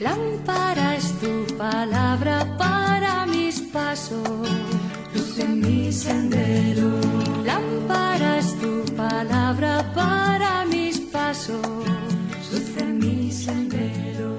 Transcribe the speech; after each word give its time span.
Lámpara 0.00 0.96
es 0.96 1.12
tu 1.20 1.44
palabra 1.58 2.56
para 2.56 3.26
mis 3.26 3.60
pasos, 3.60 4.48
luz 5.14 5.38
en 5.38 5.60
mi 5.60 5.92
sendero. 5.92 6.88
Lámpara 7.44 8.38
es 8.38 8.58
tu 8.58 8.82
palabra 8.96 9.92
para 9.94 10.64
mis 10.64 11.00
pasos, 11.00 11.60
luz 12.50 12.76
en 12.78 12.98
mi 12.98 13.30
sendero. 13.30 14.38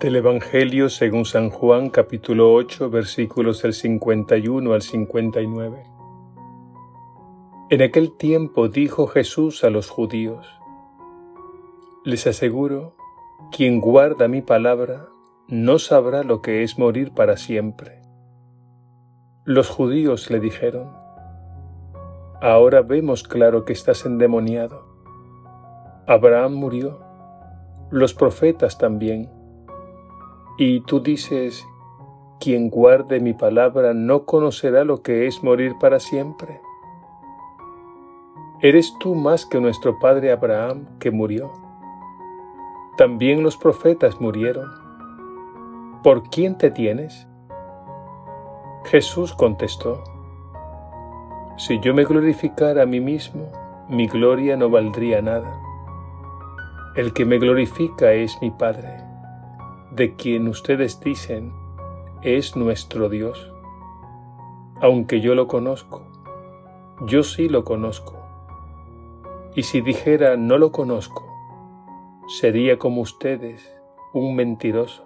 Del 0.00 0.16
Evangelio 0.16 0.88
según 0.88 1.26
San 1.26 1.50
Juan 1.50 1.90
capítulo 1.90 2.54
8 2.54 2.88
versículos 2.88 3.60
del 3.60 3.74
51 3.74 4.72
al 4.72 4.80
59. 4.80 5.91
En 7.72 7.80
aquel 7.80 8.14
tiempo 8.18 8.68
dijo 8.68 9.06
Jesús 9.06 9.64
a 9.64 9.70
los 9.70 9.88
judíos, 9.88 10.46
Les 12.04 12.26
aseguro, 12.26 12.94
quien 13.50 13.80
guarda 13.80 14.28
mi 14.28 14.42
palabra 14.42 15.08
no 15.48 15.78
sabrá 15.78 16.22
lo 16.22 16.42
que 16.42 16.64
es 16.64 16.78
morir 16.78 17.14
para 17.14 17.38
siempre. 17.38 18.02
Los 19.46 19.70
judíos 19.70 20.30
le 20.30 20.38
dijeron, 20.38 20.92
Ahora 22.42 22.82
vemos 22.82 23.22
claro 23.22 23.64
que 23.64 23.72
estás 23.72 24.04
endemoniado. 24.04 24.84
Abraham 26.06 26.52
murió, 26.52 27.00
los 27.90 28.12
profetas 28.12 28.76
también 28.76 29.30
y 30.58 30.82
tú 30.82 31.00
dices, 31.00 31.64
quien 32.38 32.68
guarde 32.68 33.18
mi 33.18 33.32
palabra 33.32 33.94
no 33.94 34.26
conocerá 34.26 34.84
lo 34.84 35.00
que 35.00 35.26
es 35.26 35.42
morir 35.42 35.72
para 35.80 36.00
siempre. 36.00 36.60
¿Eres 38.62 38.96
tú 38.98 39.14
más 39.14 39.44
que 39.44 39.60
nuestro 39.60 39.98
padre 39.98 40.30
Abraham 40.32 40.86
que 41.00 41.10
murió? 41.10 41.52
También 42.96 43.42
los 43.42 43.56
profetas 43.56 44.20
murieron. 44.20 44.70
¿Por 46.02 46.22
quién 46.30 46.56
te 46.56 46.70
tienes? 46.70 47.26
Jesús 48.84 49.34
contestó, 49.34 50.02
Si 51.56 51.80
yo 51.80 51.92
me 51.92 52.04
glorificara 52.04 52.84
a 52.84 52.86
mí 52.86 53.00
mismo, 53.00 53.50
mi 53.88 54.06
gloria 54.06 54.56
no 54.56 54.70
valdría 54.70 55.20
nada. 55.20 55.60
El 56.94 57.12
que 57.12 57.24
me 57.24 57.38
glorifica 57.38 58.12
es 58.12 58.40
mi 58.40 58.50
Padre 58.50 59.02
de 59.90 60.14
quien 60.16 60.48
ustedes 60.48 61.00
dicen 61.00 61.52
es 62.22 62.56
nuestro 62.56 63.08
Dios. 63.10 63.52
Aunque 64.80 65.20
yo 65.20 65.34
lo 65.34 65.48
conozco, 65.48 66.02
yo 67.06 67.22
sí 67.24 67.48
lo 67.48 67.64
conozco. 67.64 68.21
Y 69.54 69.64
si 69.64 69.80
dijera 69.82 70.36
no 70.36 70.56
lo 70.56 70.72
conozco, 70.72 71.26
sería 72.26 72.78
como 72.78 73.02
ustedes, 73.02 73.76
un 74.14 74.34
mentiroso. 74.34 75.04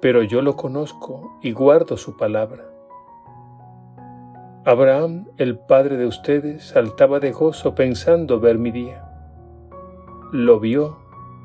Pero 0.00 0.22
yo 0.22 0.42
lo 0.42 0.56
conozco 0.56 1.38
y 1.40 1.52
guardo 1.52 1.96
su 1.96 2.16
palabra. 2.16 2.64
Abraham, 4.66 5.28
el 5.38 5.58
padre 5.58 5.96
de 5.96 6.06
ustedes, 6.06 6.64
saltaba 6.64 7.20
de 7.20 7.32
gozo 7.32 7.74
pensando 7.74 8.40
ver 8.40 8.58
mi 8.58 8.70
día. 8.70 9.10
Lo 10.32 10.60
vio 10.60 10.98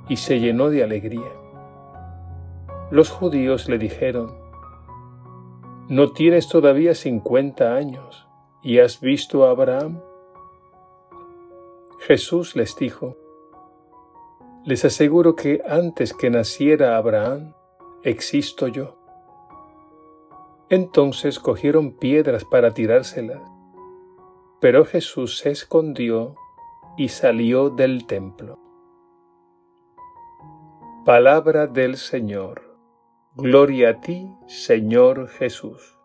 y 0.09 0.17
se 0.17 0.39
llenó 0.39 0.69
de 0.69 0.83
alegría. 0.83 1.31
Los 2.91 3.09
judíos 3.09 3.69
le 3.69 3.77
dijeron, 3.77 4.35
¿no 5.87 6.11
tienes 6.11 6.49
todavía 6.49 6.95
cincuenta 6.95 7.75
años 7.75 8.27
y 8.61 8.79
has 8.79 8.99
visto 8.99 9.45
a 9.45 9.51
Abraham? 9.51 10.01
Jesús 12.09 12.55
les 12.55 12.75
dijo, 12.75 13.17
les 14.65 14.83
aseguro 14.83 15.35
que 15.35 15.61
antes 15.63 16.11
que 16.11 16.31
naciera 16.31 16.97
Abraham, 16.97 17.53
existo 18.01 18.67
yo. 18.67 18.97
Entonces 20.71 21.39
cogieron 21.39 21.91
piedras 21.99 22.45
para 22.45 22.73
tirárselas, 22.73 23.43
pero 24.59 24.85
Jesús 24.85 25.37
se 25.37 25.51
escondió 25.51 26.33
y 26.97 27.09
salió 27.09 27.69
del 27.69 28.07
templo. 28.07 28.57
Palabra 31.05 31.67
del 31.67 31.95
Señor. 31.95 32.75
Gloria 33.35 33.89
a 33.89 34.01
ti, 34.01 34.35
Señor 34.47 35.27
Jesús. 35.27 35.98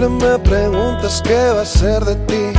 Siempre 0.00 0.28
me 0.30 0.38
preguntas 0.38 1.20
qué 1.22 1.50
va 1.54 1.60
a 1.60 1.66
ser 1.66 2.02
de 2.02 2.14
ti. 2.24 2.58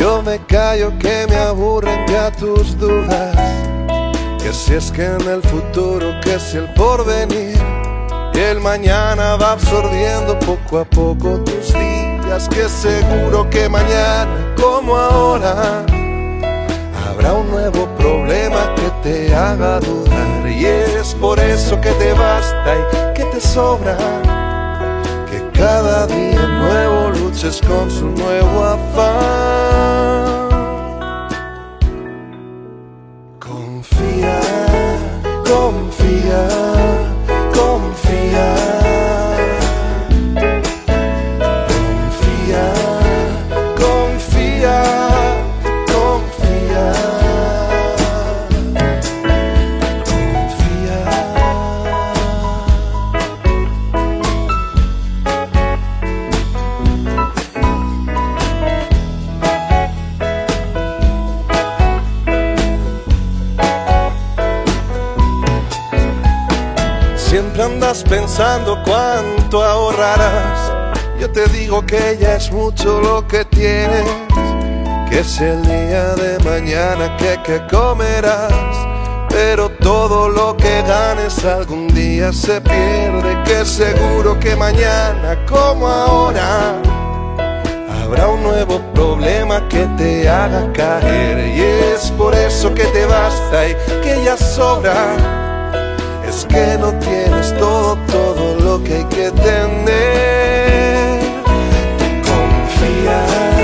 Yo 0.00 0.20
me 0.20 0.44
callo 0.46 0.92
que 0.98 1.24
me 1.28 1.36
aburren 1.36 2.04
ya 2.08 2.32
tus 2.32 2.76
dudas. 2.76 3.36
Que 4.42 4.52
si 4.52 4.74
es 4.74 4.90
que 4.90 5.04
en 5.04 5.28
el 5.28 5.42
futuro, 5.42 6.20
que 6.24 6.40
si 6.40 6.56
el 6.56 6.68
porvenir. 6.74 7.56
Y 8.34 8.38
el 8.40 8.60
mañana 8.60 9.36
va 9.36 9.52
absorbiendo 9.52 10.36
poco 10.40 10.80
a 10.80 10.84
poco 10.84 11.38
tus 11.44 11.72
días. 11.72 12.48
Que 12.48 12.68
seguro 12.68 13.48
que 13.48 13.68
mañana, 13.68 14.26
como 14.60 14.96
ahora, 14.96 15.84
habrá 17.08 17.32
un 17.32 17.48
nuevo 17.48 17.86
problema 17.96 18.74
que 18.74 18.90
te 19.08 19.32
haga 19.36 19.78
dudar. 19.78 20.48
Y 20.48 20.66
es 20.66 21.14
por 21.14 21.38
eso 21.38 21.80
que 21.80 21.92
te 21.92 22.12
basta 22.14 22.74
y 22.74 23.14
que 23.14 23.24
te 23.26 23.40
sobra 23.40 23.96
cada 25.56 26.06
día 26.06 26.46
nuevo 26.46 27.10
luches 27.10 27.60
con 27.62 27.90
su 27.90 28.06
nuevo 28.10 28.64
afán. 28.64 30.36
Confía, 33.38 34.40
confía, 35.44 36.05
andas 67.86 68.02
pensando 68.02 68.82
cuánto 68.84 69.62
ahorrarás. 69.62 70.72
Yo 71.20 71.30
te 71.30 71.46
digo 71.46 71.86
que 71.86 72.18
ya 72.20 72.34
es 72.34 72.50
mucho 72.50 73.00
lo 73.00 73.26
que 73.28 73.44
tienes. 73.44 74.04
Que 75.08 75.20
es 75.20 75.40
el 75.40 75.62
día 75.62 76.14
de 76.14 76.38
mañana 76.44 77.16
que, 77.16 77.40
que 77.44 77.62
comerás. 77.70 78.52
Pero 79.28 79.68
todo 79.68 80.28
lo 80.28 80.56
que 80.56 80.82
ganes 80.82 81.44
algún 81.44 81.86
día 81.88 82.32
se 82.32 82.60
pierde. 82.60 83.42
Que 83.44 83.64
seguro 83.64 84.38
que 84.40 84.56
mañana, 84.56 85.38
como 85.48 85.86
ahora, 85.86 86.82
habrá 88.02 88.26
un 88.28 88.42
nuevo 88.42 88.80
problema 88.94 89.68
que 89.68 89.86
te 89.96 90.28
haga 90.28 90.72
caer. 90.72 91.56
Y 91.56 91.60
es 91.94 92.10
por 92.18 92.34
eso 92.34 92.74
que 92.74 92.84
te 92.86 93.06
basta 93.06 93.68
y 93.68 93.74
que 94.02 94.24
ya 94.24 94.36
sobra 94.36 95.36
es 96.28 96.44
que 96.46 96.76
no 96.78 96.92
tienes 96.98 97.25
todo, 97.54 97.96
todo 98.06 98.60
lo 98.60 98.82
que 98.82 98.94
hay 98.94 99.04
que 99.04 99.30
tener. 99.30 101.20
Confía, 102.24 103.18
confía, 103.20 103.55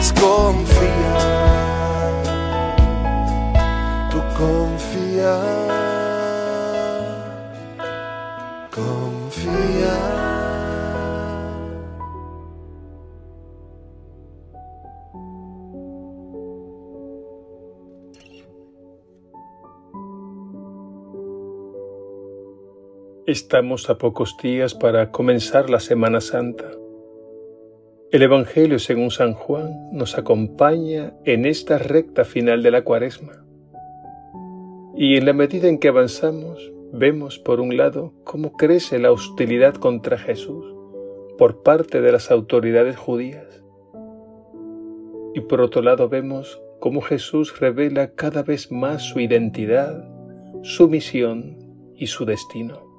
puedas 0.00 0.12
confiar, 0.14 1.82
tú 4.10 4.18
confía, 4.38 5.36
confía. 8.70 9.96
Estamos 23.26 23.88
a 23.88 23.98
pocos 23.98 24.36
días 24.42 24.74
para 24.74 25.12
comenzar 25.12 25.70
la 25.70 25.78
Semana 25.78 26.20
Santa. 26.20 26.79
El 28.12 28.22
Evangelio 28.22 28.80
según 28.80 29.12
San 29.12 29.34
Juan 29.34 29.88
nos 29.92 30.18
acompaña 30.18 31.14
en 31.24 31.46
esta 31.46 31.78
recta 31.78 32.24
final 32.24 32.60
de 32.60 32.72
la 32.72 32.82
cuaresma. 32.82 33.44
Y 34.96 35.16
en 35.16 35.26
la 35.26 35.32
medida 35.32 35.68
en 35.68 35.78
que 35.78 35.86
avanzamos, 35.86 36.72
vemos 36.92 37.38
por 37.38 37.60
un 37.60 37.76
lado 37.76 38.12
cómo 38.24 38.54
crece 38.54 38.98
la 38.98 39.12
hostilidad 39.12 39.74
contra 39.74 40.18
Jesús 40.18 40.66
por 41.38 41.62
parte 41.62 42.00
de 42.00 42.10
las 42.10 42.32
autoridades 42.32 42.96
judías. 42.96 43.62
Y 45.32 45.42
por 45.42 45.60
otro 45.60 45.80
lado 45.80 46.08
vemos 46.08 46.60
cómo 46.80 47.02
Jesús 47.02 47.60
revela 47.60 48.16
cada 48.16 48.42
vez 48.42 48.72
más 48.72 49.04
su 49.04 49.20
identidad, 49.20 50.04
su 50.62 50.88
misión 50.88 51.58
y 51.94 52.08
su 52.08 52.24
destino. 52.24 52.89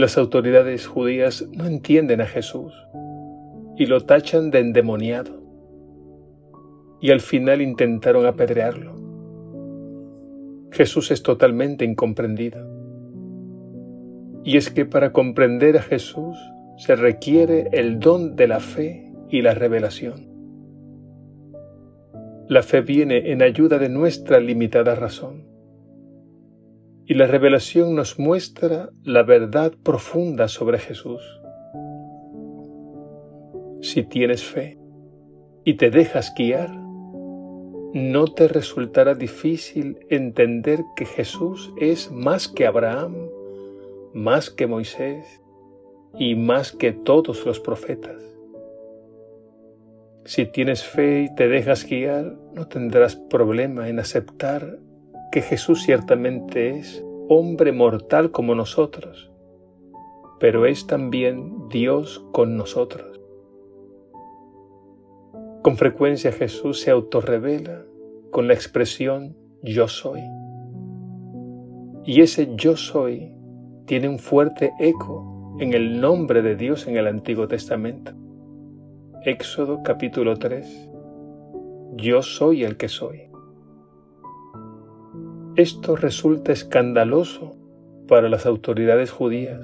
Las 0.00 0.16
autoridades 0.16 0.86
judías 0.86 1.46
no 1.52 1.66
entienden 1.66 2.22
a 2.22 2.26
Jesús 2.26 2.72
y 3.76 3.84
lo 3.84 4.00
tachan 4.00 4.50
de 4.50 4.60
endemoniado 4.60 5.42
y 7.02 7.10
al 7.10 7.20
final 7.20 7.60
intentaron 7.60 8.24
apedrearlo. 8.24 8.94
Jesús 10.72 11.10
es 11.10 11.22
totalmente 11.22 11.84
incomprendido. 11.84 12.66
Y 14.42 14.56
es 14.56 14.70
que 14.70 14.86
para 14.86 15.12
comprender 15.12 15.76
a 15.76 15.82
Jesús 15.82 16.34
se 16.78 16.96
requiere 16.96 17.68
el 17.72 18.00
don 18.00 18.36
de 18.36 18.48
la 18.48 18.60
fe 18.60 19.12
y 19.28 19.42
la 19.42 19.52
revelación. 19.52 20.30
La 22.48 22.62
fe 22.62 22.80
viene 22.80 23.32
en 23.32 23.42
ayuda 23.42 23.76
de 23.76 23.90
nuestra 23.90 24.40
limitada 24.40 24.94
razón 24.94 25.49
y 27.10 27.14
la 27.14 27.26
revelación 27.26 27.96
nos 27.96 28.20
muestra 28.20 28.90
la 29.02 29.24
verdad 29.24 29.72
profunda 29.82 30.46
sobre 30.46 30.78
Jesús. 30.78 31.20
Si 33.80 34.04
tienes 34.04 34.44
fe 34.44 34.78
y 35.64 35.74
te 35.74 35.90
dejas 35.90 36.32
guiar, 36.38 36.70
no 36.72 38.26
te 38.26 38.46
resultará 38.46 39.16
difícil 39.16 39.98
entender 40.08 40.84
que 40.94 41.04
Jesús 41.04 41.72
es 41.80 42.12
más 42.12 42.46
que 42.46 42.64
Abraham, 42.64 43.28
más 44.14 44.48
que 44.48 44.68
Moisés 44.68 45.42
y 46.16 46.36
más 46.36 46.70
que 46.70 46.92
todos 46.92 47.44
los 47.44 47.58
profetas. 47.58 48.22
Si 50.26 50.46
tienes 50.46 50.84
fe 50.84 51.22
y 51.22 51.34
te 51.34 51.48
dejas 51.48 51.84
guiar, 51.84 52.36
no 52.54 52.68
tendrás 52.68 53.16
problema 53.16 53.88
en 53.88 53.98
aceptar 53.98 54.78
que 55.30 55.42
Jesús 55.42 55.82
ciertamente 55.82 56.70
es 56.70 57.04
hombre 57.28 57.72
mortal 57.72 58.32
como 58.32 58.54
nosotros, 58.54 59.30
pero 60.40 60.66
es 60.66 60.86
también 60.86 61.68
Dios 61.68 62.24
con 62.32 62.56
nosotros. 62.56 63.20
Con 65.62 65.76
frecuencia 65.76 66.32
Jesús 66.32 66.80
se 66.80 66.90
autorrevela 66.90 67.84
con 68.30 68.48
la 68.48 68.54
expresión 68.54 69.36
yo 69.62 69.88
soy. 69.88 70.20
Y 72.04 72.22
ese 72.22 72.48
yo 72.56 72.76
soy 72.76 73.32
tiene 73.86 74.08
un 74.08 74.18
fuerte 74.18 74.72
eco 74.80 75.56
en 75.60 75.74
el 75.74 76.00
nombre 76.00 76.42
de 76.42 76.56
Dios 76.56 76.86
en 76.88 76.96
el 76.96 77.06
Antiguo 77.06 77.46
Testamento. 77.46 78.12
Éxodo 79.24 79.82
capítulo 79.84 80.36
3. 80.36 80.88
Yo 81.96 82.22
soy 82.22 82.64
el 82.64 82.76
que 82.76 82.88
soy. 82.88 83.29
Esto 85.56 85.96
resulta 85.96 86.52
escandaloso 86.52 87.56
para 88.06 88.28
las 88.28 88.46
autoridades 88.46 89.10
judías. 89.10 89.60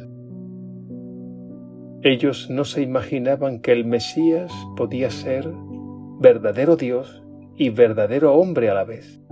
Ellos 2.03 2.51
no 2.51 2.65
se 2.65 2.83
imaginaban 2.83 3.61
que 3.61 3.73
el 3.73 3.85
Mesías 3.85 4.53
podía 4.77 5.11
ser 5.11 5.49
verdadero 6.21 6.77
Dios 6.77 7.23
y 7.57 7.71
verdadero 7.71 8.35
hombre 8.35 8.69
a 8.69 8.75
la 8.75 8.85
vez. 8.85 9.23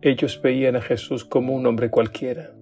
Ellos 0.00 0.40
veían 0.40 0.76
a 0.76 0.80
Jesús 0.80 1.24
como 1.24 1.54
un 1.54 1.66
hombre 1.66 1.90
cualquiera, 1.90 2.52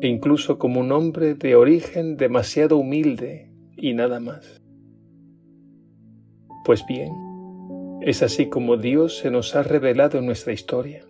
e 0.00 0.06
incluso 0.06 0.56
como 0.56 0.80
un 0.80 0.92
hombre 0.92 1.34
de 1.34 1.56
origen 1.56 2.16
demasiado 2.16 2.76
humilde 2.78 3.50
y 3.76 3.92
nada 3.92 4.20
más. 4.20 4.62
Pues 6.64 6.84
bien, 6.88 7.12
es 8.06 8.22
así 8.22 8.46
como 8.46 8.76
Dios 8.76 9.18
se 9.18 9.32
nos 9.32 9.56
ha 9.56 9.64
revelado 9.64 10.20
en 10.20 10.26
nuestra 10.26 10.52
historia. 10.52 11.04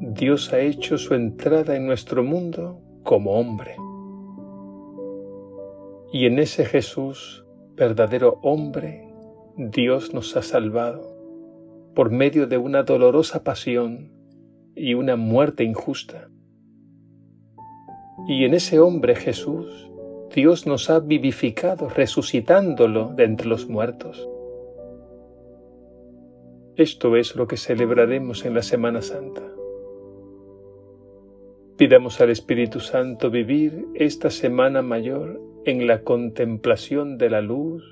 Dios 0.00 0.52
ha 0.52 0.58
hecho 0.58 0.98
su 0.98 1.14
entrada 1.14 1.76
en 1.76 1.86
nuestro 1.86 2.24
mundo 2.24 2.80
como 3.04 3.34
hombre. 3.34 3.76
Y 6.12 6.26
en 6.26 6.40
ese 6.40 6.64
Jesús, 6.64 7.46
verdadero 7.76 8.40
hombre, 8.42 9.08
Dios 9.56 10.12
nos 10.12 10.36
ha 10.36 10.42
salvado 10.42 11.16
por 11.94 12.10
medio 12.10 12.48
de 12.48 12.58
una 12.58 12.82
dolorosa 12.82 13.44
pasión 13.44 14.10
y 14.74 14.94
una 14.94 15.14
muerte 15.14 15.62
injusta. 15.62 16.28
Y 18.26 18.44
en 18.46 18.54
ese 18.54 18.80
hombre 18.80 19.14
Jesús, 19.14 19.92
Dios 20.34 20.66
nos 20.66 20.90
ha 20.90 20.98
vivificado 20.98 21.88
resucitándolo 21.88 23.14
de 23.14 23.22
entre 23.22 23.46
los 23.46 23.68
muertos. 23.68 24.28
Esto 26.76 27.14
es 27.14 27.36
lo 27.36 27.46
que 27.46 27.56
celebraremos 27.56 28.44
en 28.44 28.54
la 28.54 28.62
Semana 28.62 29.00
Santa. 29.00 29.42
Pidamos 31.76 32.20
al 32.20 32.30
Espíritu 32.30 32.80
Santo 32.80 33.30
vivir 33.30 33.86
esta 33.94 34.28
Semana 34.28 34.82
Mayor 34.82 35.40
en 35.64 35.86
la 35.86 36.02
contemplación 36.02 37.16
de 37.16 37.30
la 37.30 37.42
luz, 37.42 37.84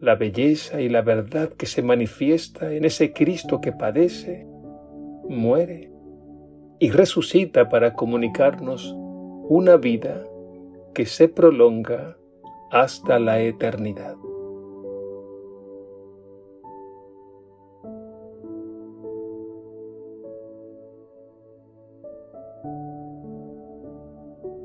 la 0.00 0.14
belleza 0.14 0.80
y 0.80 0.88
la 0.88 1.02
verdad 1.02 1.50
que 1.50 1.66
se 1.66 1.82
manifiesta 1.82 2.72
en 2.72 2.86
ese 2.86 3.12
Cristo 3.12 3.60
que 3.60 3.72
padece, 3.72 4.46
muere 5.28 5.92
y 6.78 6.90
resucita 6.92 7.68
para 7.68 7.92
comunicarnos 7.92 8.94
una 8.96 9.76
vida 9.76 10.24
que 10.94 11.04
se 11.04 11.28
prolonga 11.28 12.16
hasta 12.70 13.18
la 13.18 13.42
eternidad. 13.42 14.16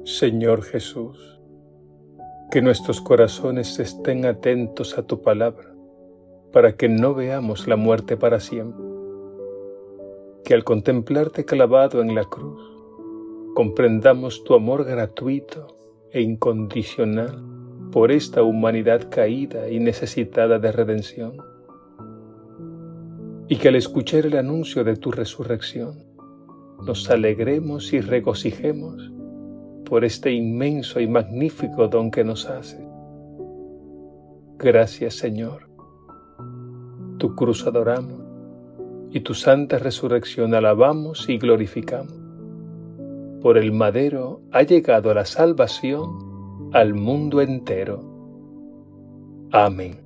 Señor 0.06 0.62
Jesús, 0.62 1.42
que 2.52 2.62
nuestros 2.62 3.02
corazones 3.02 3.80
estén 3.80 4.26
atentos 4.26 5.00
a 5.00 5.02
tu 5.02 5.24
palabra, 5.24 5.74
para 6.54 6.74
que 6.74 6.88
no 6.88 7.16
veamos 7.16 7.68
la 7.68 7.76
muerte 7.76 8.16
para 8.16 8.40
siempre. 8.40 8.86
Que 10.44 10.54
al 10.54 10.64
contemplarte 10.64 11.44
clavado 11.44 12.04
en 12.04 12.14
la 12.14 12.24
cruz, 12.24 12.62
comprendamos 13.56 14.44
tu 14.44 14.54
amor 14.54 14.86
gratuito 14.86 15.76
e 16.12 16.22
incondicional 16.22 17.44
por 17.92 18.12
esta 18.12 18.44
humanidad 18.44 19.10
caída 19.10 19.72
y 19.72 19.80
necesitada 19.80 20.60
de 20.60 20.72
redención. 20.72 21.38
Y 23.48 23.56
que 23.56 23.70
al 23.70 23.76
escuchar 23.76 24.28
el 24.28 24.38
anuncio 24.38 24.84
de 24.84 24.98
tu 24.98 25.12
resurrección, 25.12 26.06
nos 26.86 27.10
alegremos 27.10 27.92
y 27.92 28.02
regocijemos 28.02 29.16
por 29.86 30.04
este 30.04 30.32
inmenso 30.32 31.00
y 31.00 31.08
magnífico 31.08 31.88
don 31.88 32.12
que 32.12 32.24
nos 32.24 32.48
hace. 32.48 32.86
Gracias 34.58 35.16
Señor. 35.16 35.70
Tu 37.18 37.36
cruz 37.36 37.66
adoramos 37.66 38.22
y 39.12 39.22
tu 39.22 39.34
santa 39.34 39.80
resurrección 39.80 40.54
alabamos 40.54 41.30
y 41.30 41.38
glorificamos. 41.38 42.14
Por 43.42 43.58
el 43.58 43.72
madero 43.72 44.42
ha 44.52 44.64
llegado 44.64 45.14
la 45.14 45.24
salvación 45.24 46.72
al 46.74 46.94
mundo 46.94 47.42
entero. 47.42 48.04
Amén. 49.52 50.05